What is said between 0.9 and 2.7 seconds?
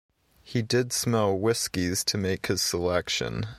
smell whiskies to make his